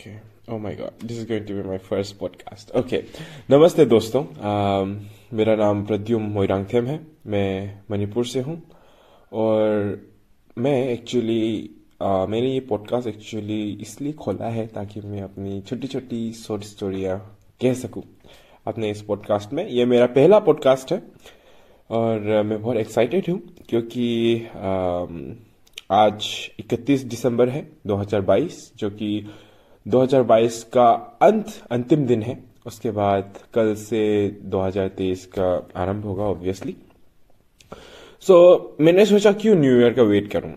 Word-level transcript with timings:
Okay. 0.00 0.18
Oh 0.48 0.58
my 0.58 0.72
god, 0.72 0.94
this 0.98 1.18
is 1.18 1.24
going 1.26 1.44
to 1.44 1.52
be 1.52 1.62
my 1.62 1.76
first 1.78 2.18
podcast. 2.18 2.70
Okay. 2.72 3.00
नमस्ते 3.50 3.84
दोस्तों 3.84 4.22
um, 4.42 4.94
मेरा 5.32 5.54
नाम 5.56 5.84
प्रद्युम 5.86 6.22
मोइरांगथेम 6.34 6.86
है 6.86 6.98
मैं 7.26 7.80
मणिपुर 7.90 8.26
से 8.26 8.40
हूँ 8.40 8.56
और 9.32 10.00
मैं 10.56 10.72
एक्चुअली 10.84 11.42
uh, 12.02 12.28
मैंने 12.28 12.52
ये 12.52 12.60
पॉडकास्ट 12.70 13.08
एक्चुअली 13.08 13.60
इसलिए 13.80 14.12
खोला 14.22 14.48
है 14.48 14.66
ताकि 14.68 15.00
मैं 15.00 15.20
अपनी 15.22 15.60
छोटी 15.60 15.86
छोटी 15.86 16.22
शॉर्ट 16.36 16.64
स्टोरियाँ 16.64 17.18
कह 17.60 17.74
सकूँ 17.74 18.02
अपने 18.66 18.90
इस 18.90 19.02
पॉडकास्ट 19.02 19.52
में 19.52 19.66
ये 19.66 19.84
मेरा 19.84 20.06
पहला 20.16 20.38
पॉडकास्ट 20.48 20.92
है 20.92 21.02
और 21.90 22.42
मैं 22.42 22.60
बहुत 22.62 22.76
एक्साइटेड 22.76 23.30
हूँ 23.30 23.38
क्योंकि 23.68 24.08
um, 24.64 25.22
आज 25.92 26.26
31 26.62 27.04
दिसंबर 27.04 27.48
है 27.48 27.66
2022 27.88 28.58
जो 28.76 28.90
कि 28.90 29.08
2022 29.86 30.62
का 30.72 30.90
अंत 31.22 31.46
अंतिम 31.70 32.06
दिन 32.06 32.22
है। 32.22 32.38
उसके 32.66 32.90
बाद 32.90 33.38
कल 33.54 33.74
से 33.74 34.00
2023 34.44 35.24
का 35.38 35.68
आरंभ 35.76 36.04
होगा 36.04 36.24
ऑब्वियसली 36.24 36.76
सो 38.22 38.34
so, 38.54 38.80
मैंने 38.80 39.04
सोचा 39.06 39.32
क्यों 39.32 39.54
न्यू 39.54 39.80
ईयर 39.80 39.92
का 39.94 40.02
वेट 40.02 40.30
करूँ? 40.30 40.52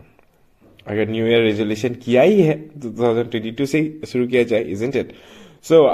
अगर 0.88 1.10
न्यू 1.10 1.26
ईयर 1.28 1.42
रेजोल्यूशन 1.42 1.94
किया 1.96 2.22
ही 2.22 2.42
है 2.42 2.58
तो 2.80 2.90
2022 2.90 3.66
से 3.66 4.02
शुरू 4.08 4.28
किया 4.28 4.44
जाए 4.44 4.64
isn't 4.72 4.96
it 4.96 5.14
so 5.64 5.86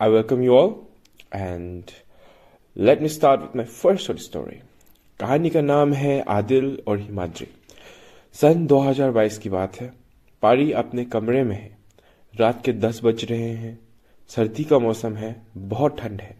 I 0.00 0.08
welcome 0.10 0.42
you 0.42 0.54
all 0.54 0.74
and 1.34 1.82
let 2.76 3.02
me 3.02 3.08
start 3.08 3.40
with 3.40 3.56
my 3.56 3.64
first 3.64 4.12
story 4.20 4.60
कहानी 5.20 5.50
का 5.50 5.60
नाम 5.60 5.92
है 5.92 6.20
आदिल 6.28 6.78
और 6.88 6.98
हिमाद्री। 6.98 7.46
सन 8.34 8.66
2022 8.66 9.38
की 9.38 9.48
बात 9.48 9.80
है। 9.80 10.05
पारी 10.46 10.72
अपने 10.72 11.04
कमरे 11.04 11.44
में 11.44 11.56
है। 11.56 11.78
रात 12.36 12.64
के 12.64 12.72
दस 12.72 13.00
बज 13.04 13.24
रहे 13.24 13.50
हैं। 13.50 13.78
सर्दी 14.28 14.64
का 14.64 14.78
मौसम 14.78 15.14
है। 15.14 15.42
बहुत 15.56 16.00
ठंड 16.00 16.20
है। 16.20 16.36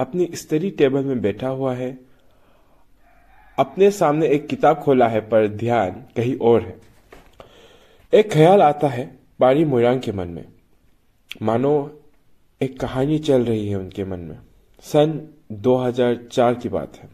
अपनी 0.00 0.30
स्टडी 0.34 0.70
टेबल 0.70 1.04
में 1.04 1.20
बैठा 1.20 1.48
हुआ 1.48 1.74
है। 1.74 1.98
अपने 3.58 3.90
सामने 3.90 4.28
एक 4.28 4.46
किताब 4.46 4.76
खोला 4.76 5.08
है, 5.08 5.20
पर 5.20 5.48
ध्यान 5.48 5.90
कहीं 5.90 6.38
और 6.38 6.62
है। 6.62 6.80
एक 8.14 8.32
ख्याल 8.32 8.62
आता 8.62 8.88
है 8.88 9.18
पारी 9.40 9.64
मोयरांग 9.64 10.00
के 10.00 10.12
मन 10.12 10.28
में। 10.28 10.44
मानो 11.42 12.00
एक 12.62 12.80
कहानी 12.80 13.18
चल 13.18 13.44
रही 13.44 13.68
है 13.68 13.76
उनके 13.76 14.04
मन 14.04 14.20
में। 14.20 14.38
सन 14.80 15.34
2004 15.52 16.54
की 16.54 16.68
बात 16.68 16.96
है। 16.96 17.08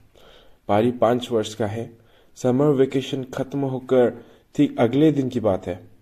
पारी 0.68 0.90
पाँच 0.90 1.30
वर्ष 1.30 1.54
का 1.54 1.66
है। 1.66 1.90
समर 2.34 2.66
वेकेशन 2.66 3.24
खत्म 3.24 3.58
होकर 3.58 4.24
ठीक 4.54 4.78
अगले 4.78 5.12
दिन 5.12 5.28
की 5.28 5.40
बात 5.40 5.66
है। 5.66 5.93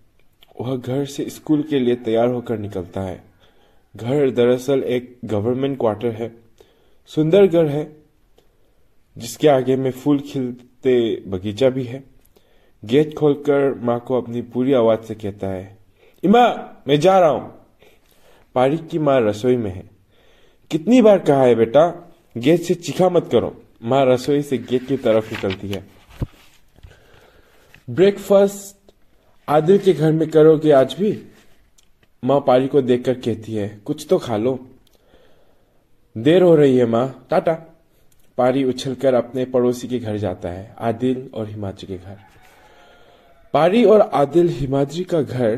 वह 0.61 0.77
घर 0.77 1.05
से 1.05 1.29
स्कूल 1.29 1.63
के 1.63 1.79
लिए 1.79 1.95
तैयार 1.95 2.27
होकर 2.27 2.57
निकलता 2.57 3.01
है। 3.01 3.23
घर 3.95 4.29
दरअसल 4.29 4.83
एक 4.83 5.17
गवर्नमेंट 5.25 5.79
क्वार्टर 5.79 6.11
है। 6.11 6.35
सुंदर 7.05 7.47
घर 7.47 7.65
है, 7.65 7.95
जिसके 9.17 9.47
आगे 9.47 9.75
में 9.75 9.91
फूल 9.91 10.19
खिलते 10.19 11.23
बगीचा 11.27 11.69
भी 11.69 11.83
है। 11.83 12.03
गेट 12.85 13.13
खोलकर 13.13 13.73
माँ 13.73 13.99
को 13.99 14.21
अपनी 14.21 14.41
पूरी 14.41 14.73
आवाज़ 14.73 15.01
से 15.01 15.15
कहता 15.15 15.47
है, 15.47 15.77
इमा, 16.23 16.47
मैं 16.87 16.99
जा 16.99 17.19
रहा 17.19 17.29
हूँ। 17.29 17.53
पारी 18.55 18.77
की 18.77 18.99
माँ 18.99 19.21
रसोई 19.21 19.57
में 19.57 19.71
है। 19.71 19.89
कितनी 20.71 21.01
बार 21.01 21.19
कहा 21.19 21.43
है 21.43 21.55
बेटा, 21.55 22.13
गेट 22.37 22.61
से 22.61 22.73
चिखा 22.73 23.09
मत 23.09 23.29
करो। 23.31 23.63
माँ 23.83 24.05
रसोई 24.05 24.41
से 24.41 24.57
गेट 24.57 24.87
की 24.87 24.97
तरफ़ 24.97 25.33
निकलती 25.33 25.67
है। 25.67 25.83
ब्रेकफास्ट 27.89 28.82
आदिल 29.49 29.77
के 29.77 29.93
घर 29.93 30.11
में 30.11 30.29
करोगे 30.29 30.71
आज 30.71 30.95
भी? 30.99 31.23
माँ 32.23 32.43
पारी 32.47 32.67
को 32.67 32.81
देखकर 32.81 33.13
कहती 33.13 33.53
है, 33.53 33.81
कुछ 33.85 34.07
तो 34.09 34.17
खा 34.17 34.37
लो। 34.37 34.67
देर 36.17 36.41
हो 36.41 36.55
रही 36.55 36.77
है 36.77 36.85
माँ। 36.85 37.27
टाटा। 37.29 37.53
पारी 38.37 38.63
उछलकर 38.63 39.13
अपने 39.13 39.45
पड़ोसी 39.45 39.87
के 39.87 39.99
घर 39.99 40.17
जाता 40.17 40.49
है, 40.49 40.75
आदिल 40.79 41.29
और 41.33 41.49
हिमाद्री 41.49 41.87
के 41.87 41.97
घर। 41.97 42.17
पारी 43.53 43.85
और 43.85 44.01
आदिल 44.01 44.49
हिमाद्री 44.49 45.03
का 45.03 45.21
घर 45.21 45.55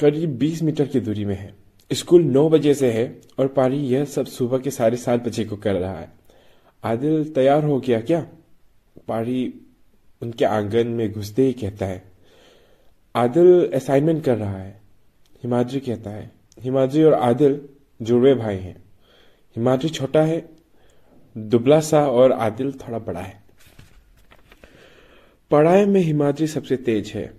करीब 0.00 0.30
20 0.30 0.62
मीटर 0.62 0.86
की 0.86 1.00
दूरी 1.00 1.24
में 1.24 1.36
है। 1.36 1.54
स्कूल 1.92 2.22
9 2.22 2.48
बजे 2.48 2.74
से 2.74 2.92
है 2.92 3.20
और 3.38 3.46
पारी 3.46 3.76
यह 3.76 4.04
सब 4.04 4.26
सुबह 4.26 4.58
के 4.58 4.70
साढ़े 4.70 4.96
सात 4.96 5.24
बजे 5.24 5.44
को 5.44 5.56
कर 5.56 5.74
रहा 5.74 5.98
है। 6.00 6.12
आदिल 6.84 7.32
तैयार 7.32 7.64
हो 7.64 7.80
गया 7.80 8.00
क्या? 8.00 8.26
पारी 9.08 9.54
उनके 10.22 10.44
आँगन 10.44 10.86
में 10.86 11.12
घुसते 11.12 11.42
ही 11.42 11.52
कहता 11.52 11.86
है 11.86 12.13
आदिल 13.16 13.72
असाइनमेंट 13.74 14.24
कर 14.24 14.38
रहा 14.38 14.58
है। 14.58 14.80
हिमाद्री 15.42 15.80
कहता 15.80 16.10
है, 16.10 16.30
हिमाद्री 16.60 17.02
और 17.02 17.14
आदिल 17.14 17.68
जुड़वे 18.02 18.34
भाई 18.34 18.56
हैं। 18.56 18.82
हिमाद्री 19.56 19.88
छोटा 19.88 20.22
है, 20.22 20.48
दुबला 21.38 21.80
सा 21.80 22.06
और 22.06 22.32
आदिल 22.32 22.72
थोड़ा 22.72 22.98
बड़ा 22.98 23.20
है। 23.20 23.42
पढ़ाई 25.50 25.84
में 25.84 26.00
हिमाद्री 26.00 26.46
सबसे 26.46 26.76
तेज 26.76 27.12
है। 27.14 27.34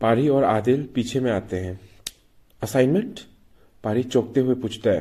पारी 0.00 0.28
और 0.28 0.44
आदिल 0.44 0.88
पीछे 0.94 1.20
में 1.20 1.32
आते 1.32 1.56
हैं। 1.56 1.80
असाइनमेंट 2.62 3.20
पारी 3.84 4.02
चौंकते 4.02 4.40
हुए 4.40 4.54
पूछता 4.54 4.90
है, 4.90 5.00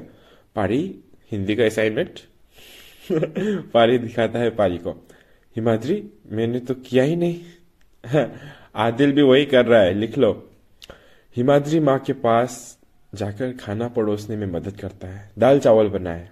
पारी, 0.56 1.00
हिंदी 1.32 1.56
का 1.56 1.66
असाइनमेंट 1.66 2.20
पारी 3.74 3.98
दिखाता 3.98 4.40
है 4.40 4.50
पारी 4.50 4.78
को, 4.78 4.92
हिमाद्री, 5.56 6.10
मैंने 6.32 6.60
तो 6.60 6.76
किया 6.76 7.04
ही 7.04 7.16
नहीं। 7.16 7.42
आदिल 8.76 9.12
भी 9.12 9.22
वही 9.22 9.46
कर 9.46 9.66
रहा 9.66 9.82
है, 9.82 9.94
लिख 9.94 10.18
लो। 10.18 10.50
हिमाद्री 11.36 11.80
माँ 11.80 12.00
के 12.00 12.14
पास 12.14 12.80
जाकर 13.16 13.52
खाना 13.52 13.88
परोसने 13.88 14.36
में 14.36 14.48
मदद 14.48 14.72
करता 14.72 15.08
है। 15.08 15.32
दाल 15.40 15.60
चावल 15.60 15.88
बनाए। 15.88 16.30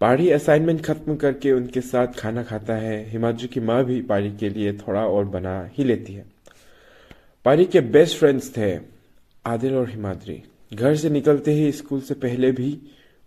पारी 0.00 0.30
असाइनमेंट 0.30 0.84
खत्म 0.84 1.16
करके 1.16 1.52
उनके 1.52 1.80
साथ 1.80 2.06
खाना 2.06 2.42
खाता 2.42 2.74
है। 2.74 3.10
हिमाद्री 3.10 3.48
की 3.48 3.60
माँ 3.60 3.84
भी 3.84 4.02
पारी 4.02 4.36
के 4.36 4.48
लिए 4.48 4.72
थोड़ा 4.72 5.00
और 5.00 5.24
बना 5.24 5.70
ही 5.72 5.84
लेती 5.84 6.14
है। 6.14 6.24
पारी 7.44 7.64
के 7.64 7.80
बेस्ट 7.80 8.18
फ्रेंड्स 8.18 8.56
थे 8.56 8.78
आदिल 9.46 9.74
और 9.74 9.90
हिमाद्री। 9.90 10.42
घर 10.74 10.96
से 10.96 11.10
निकलते 11.10 11.52
ही 11.52 11.72
स्कूल 11.72 12.00
से 12.00 12.14
पहले 12.14 12.52
भी 12.52 12.78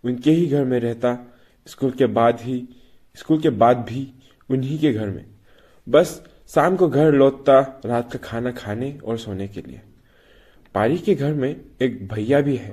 उनके 0.04 0.32
ही 0.32 0.48
घर 0.48 0.64
में 0.64 0.80
रहता। 0.80 1.34
स्कूल 1.68 1.92
के 1.92 2.06
बाद 2.06 2.42
ही, 2.42 2.66
स्कूल 3.16 3.42
के 3.42 3.50
बाद 3.50 3.78
भी 3.78 4.14
उन्हीं 4.52 4.80
के 4.80 4.94
घर 4.94 5.10
में। 5.10 5.26
बस 5.90 6.26
शाम 6.50 6.76
को 6.76 6.88
घर 6.90 7.12
लौटता 7.12 7.82
रात 7.86 8.12
का 8.12 8.20
खाना 8.20 8.52
खाने 8.52 9.00
और 9.06 9.18
सोने 9.18 9.48
के 9.48 9.62
लिए। 9.62 9.82
पारी 10.76 10.98
के 10.98 11.16
घर 11.16 11.34
में 11.34 11.62
एक 11.82 12.08
भैया 12.08 12.42
भी 12.42 12.56
है, 12.58 12.72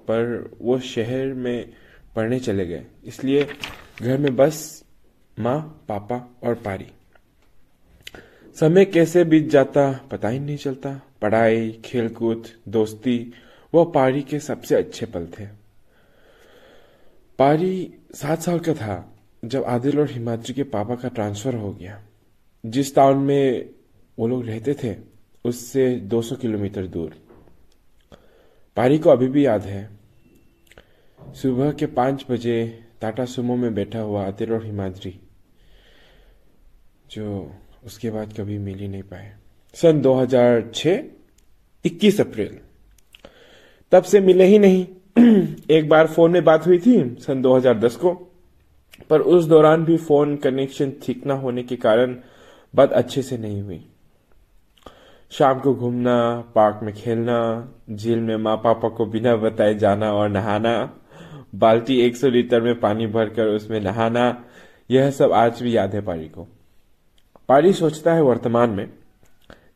पर 0.00 0.50
वो 0.60 0.78
शहर 0.78 1.26
में 1.26 1.72
पढ़ने 2.16 2.40
चले 2.40 2.66
गए। 2.66 2.84
इसलिए 3.04 3.48
घर 4.02 4.18
में 4.18 4.36
बस 4.36 4.84
माँ, 5.38 5.84
पापा 5.88 6.36
और 6.42 6.54
पारी। 6.54 6.86
समय 8.56 8.84
कैसे 8.84 9.24
बीत 9.24 9.50
जाता 9.50 9.90
पता 10.10 10.28
ही 10.28 10.38
नहीं 10.38 10.56
चलता। 10.56 11.00
पढ़ाई, 11.22 11.82
खेलकूद, 11.84 12.48
दोस्ती, 12.68 13.32
वो 13.74 13.84
पारी 13.84 14.22
के 14.22 14.38
सबसे 14.38 14.74
अच्छे 14.74 15.06
पल 15.06 15.28
थे। 15.40 15.46
पारी 17.38 17.94
सात 18.14 18.42
साल 18.42 18.58
का 18.58 18.74
था, 18.74 19.14
जब 19.44 19.64
आदिल 19.64 20.00
और 20.00 20.10
हिमाद्री 20.10 20.54
के 20.54 20.62
पापा 20.62 20.94
का 20.94 21.08
ट्रांसफ़र 21.08 21.54
हो 21.54 21.72
गया। 21.72 22.02
जिस 22.66 22.94
टाउन 22.94 23.18
में 23.18 23.70
वो 24.18 24.28
लोग 24.28 24.46
रहते 24.46 24.74
थे, 24.74 24.96
उससे 25.44 25.96
200 25.96 26.36
किलोमीटर 26.36 26.86
दूर। 26.86 27.14
पारी 28.76 28.98
को 28.98 29.10
अभी 29.10 29.28
भी 29.28 29.46
याद 29.46 29.62
है। 29.62 29.90
सुबह 31.34 31.72
के 31.72 31.86
पाँच 31.86 32.26
बजे 32.30 32.84
टाटा 33.00 33.24
सुमो 33.24 33.56
में 33.56 33.74
बैठा 33.74 33.98
हुआ 33.98 34.26
और 34.26 34.62
हिमाद्री, 34.64 35.20
जो 37.10 37.52
उसके 37.84 38.10
बाद 38.10 38.34
कभी 38.40 38.58
मिल 38.58 38.78
ही 38.78 38.88
नहीं 38.88 39.02
पाए। 39.02 39.36
सन 39.74 40.00
2006 40.00 41.04
21 41.84 42.20
अप्रैल। 42.20 42.58
तब 43.92 44.02
से 44.02 44.20
मिले 44.20 44.44
ही 44.44 44.58
नहीं। 44.58 44.86
एक 45.70 45.88
बार 45.88 46.06
फ़ोन 46.06 46.30
में 46.30 46.44
बात 46.44 46.66
हुई 46.66 46.78
थी 46.78 47.16
सन 47.20 47.42
2010 47.42 47.96
को, 47.96 48.32
पर 49.10 49.20
उस 49.20 49.44
दौरान 49.44 49.84
भी 49.84 49.96
फ़ोन 49.96 50.36
कनेक्शन 50.36 50.92
ठीक 51.02 51.26
ना 51.26 51.34
होने 51.34 51.62
के 51.62 51.76
कारण 51.76 52.16
बात 52.74 52.92
अच्छे 52.92 53.22
से 53.22 53.38
नहीं 53.38 53.62
हुई। 53.62 53.86
शाम 55.30 55.60
को 55.60 55.74
घूमना, 55.74 56.40
पार्क 56.54 56.80
में 56.82 56.94
खेलना, 56.94 57.68
झील 57.90 58.18
में 58.18 58.36
माँ 58.36 58.56
पापा 58.56 58.88
को 58.88 59.06
बिना 59.06 59.36
बताए 59.36 59.74
जाना 59.74 60.12
और 60.12 60.28
नहाना, 60.28 60.96
बाल्टी 61.54 62.00
100 62.00 62.28
लीटर 62.28 62.60
में 62.60 62.80
पानी 62.80 63.06
भरकर 63.06 63.46
उसमें 63.46 63.80
नहाना, 63.80 64.44
यह 64.90 65.10
सब 65.10 65.32
आज 65.32 65.62
भी 65.62 65.76
याद 65.76 65.94
है 65.94 66.00
पारी 66.00 66.28
को। 66.28 66.48
पारी 67.48 67.72
सोचता 67.72 68.14
है 68.14 68.22
वर्तमान 68.22 68.70
में, 68.70 68.92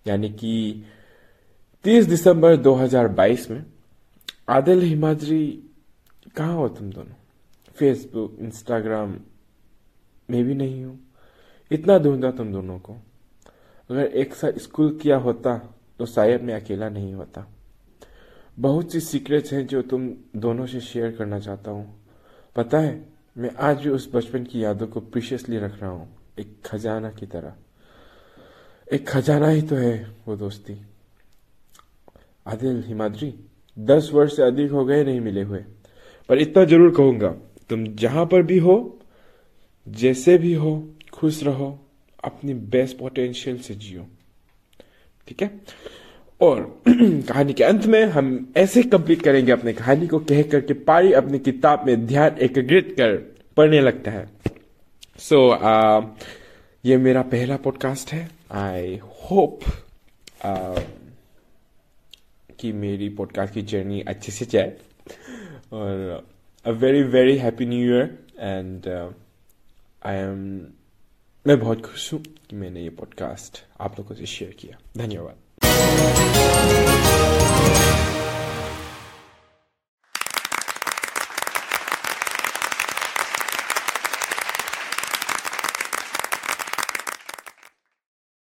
यानी 0.07 0.29
कि 0.29 0.85
30 1.85 2.07
दिसंबर 2.07 2.57
2022 2.57 3.51
में, 3.51 3.67
आदिल 4.49 4.83
हिमाद्री, 4.83 5.65
कहाँ 6.37 6.55
हो 6.55 6.69
तुम 6.69 6.91
दोनों? 6.91 7.15
फेसबुक 7.75 8.37
इंस्टाग्राम 8.41 9.17
में 10.31 10.45
भी 10.45 10.55
नहीं 10.55 10.85
हूँ। 10.85 11.08
इतना 11.71 11.99
ढूंढा 11.99 12.31
तुम 12.31 12.53
दोनों 12.53 12.79
को। 12.79 12.97
अगर 13.91 14.05
एक 14.05 14.35
साथ 14.35 14.59
स्कूल 14.61 14.99
किया 15.03 15.17
होता 15.19 15.57
तो 16.01 16.07
शायद 16.07 16.43
मैं 16.43 16.55
अकेला 16.55 16.89
नहीं 16.89 17.13
होता। 17.15 17.47
बहुत 18.59 18.93
सी 18.93 19.01
सीक्रेट्स 19.01 19.53
हैं 19.53 19.67
जो 19.67 19.83
तुम 19.85 20.09
दोनों 20.37 20.67
से 20.67 20.81
शेयर 20.81 21.11
करना 21.13 21.39
चाहता 21.39 21.71
हूँ। 21.71 21.87
पता 22.57 22.79
है, 22.79 23.05
मैं 23.37 23.51
आज 23.59 23.83
भी 23.83 23.91
उस 23.91 24.09
बचपन 24.15 24.45
की 24.45 24.65
यादों 24.65 24.87
को 24.87 25.01
प्रीशियसली 25.03 25.59
रख 25.59 25.81
रहा 25.81 25.91
हूँ, 25.91 26.09
एक 26.39 26.57
खजाना 26.67 27.11
की 27.11 27.27
तरह। 27.27 27.55
एक 28.89 29.09
खजाना 29.09 29.49
ही 29.49 29.63
तो 29.63 29.77
है 29.77 30.17
वो 30.27 30.37
दोस्ती। 30.37 30.81
आदिल, 32.47 32.83
हिमाद्री, 32.87 33.33
दस 33.77 34.11
वर्ष 34.13 34.37
से 34.37 34.43
अधिक 34.43 34.71
हो 34.71 34.85
गए 34.85 35.05
नहीं 35.05 35.21
मिले 35.21 35.43
हुए। 35.43 35.65
पर 36.29 36.39
इतना 36.39 36.65
ज़रूर 36.65 36.95
कहूँगा, 36.95 37.29
तुम 37.71 37.87
जहाँ 37.97 38.25
पर 38.27 38.43
भी 38.43 38.59
हो, 38.59 38.99
जैसे 39.87 40.37
भी 40.39 40.53
हो 40.55 40.73
खुश 41.19 41.43
रहो 41.43 41.87
अपनी 42.25 42.55
बेस्ट 42.55 42.99
पोटेंशियल 42.99 43.59
से 43.59 43.75
जियो। 43.75 44.07
ठीक 45.29 45.43
है? 45.43 45.61
और 46.41 46.83
कहानी 47.29 47.53
के 47.53 47.65
अंत 47.65 47.87
में 47.87 48.05
हम 48.05 48.53
ऐसे 48.57 48.83
कंप्लीट 48.83 49.23
करेंगे 49.23 49.53
अपने 49.53 49.73
कहानी 49.73 50.07
को 50.07 50.19
कह 50.19 50.43
करके 50.43 50.75
पारी 50.75 51.13
अपनी 51.13 51.39
किताब 51.39 51.87
में 51.87 52.07
ध्यान 52.07 52.37
एकीकृत 52.41 52.95
कर 52.99 53.17
पढ़ने 53.57 53.81
लगता 53.81 54.11
है। 54.11 54.29
सो 55.19 55.51
so, 55.51 55.63
uh, 55.63 56.07
ये 56.85 56.97
मेरा 56.97 57.23
पहला 57.23 57.57
पॉडकास्ट 57.57 58.13
है। 58.13 58.31
आई 58.53 58.97
होप 58.97 59.61
कि 62.59 62.73
मेरी 62.73 63.09
पॉडकास्ट 63.09 63.55
की 63.55 63.63
जर्नी 63.63 64.01
अच्छे 64.01 64.33
से 64.33 64.45
जाए। 64.45 64.77
और 65.73 66.27
a 66.65 66.71
very 66.71 67.03
very 67.03 67.37
happy 67.37 67.67
new 67.67 67.95
year 67.95 68.19
and 68.39 69.13
I 70.05 70.17
am 70.17 70.67
मैं 71.49 71.61
बहुत 71.61 71.87
खुश 71.87 72.13
हूँ 72.13 72.23
कि 72.23 72.57
मैंने 72.57 72.83
ये 72.83 72.91
पॉडकास्ट 72.91 73.65
आप 73.81 73.99
लोगों 73.99 74.15
से 74.15 74.27
शेयर 74.27 74.51
किया। 74.51 74.79
धन्यवाद। 74.97 76.78